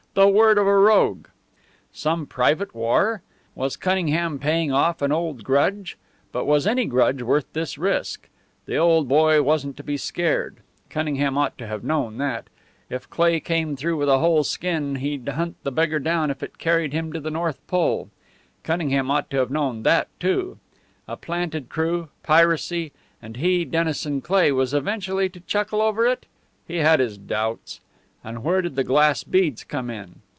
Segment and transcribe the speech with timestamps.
[0.13, 1.27] The word of a rogue!
[1.93, 3.21] Some private war?
[3.55, 5.97] Was Cunningham paying off an old grudge?
[6.33, 8.27] But was any grudge worth this risk?
[8.65, 10.57] The old boy wasn't to be scared;
[10.89, 12.49] Cunningham ought to have known that.
[12.89, 16.57] If Cleigh came through with a whole skin he'd hunt the beggar down if it
[16.57, 18.09] carried him to the North Pole.
[18.63, 20.57] Cunningham ought to have known that, too.
[21.07, 22.91] A planted crew, piracy
[23.21, 26.25] and he, Dennison Cleigh, was eventually to chuckle over it!
[26.67, 27.79] He had his doubts.
[28.23, 30.21] And where did the glass beads come in?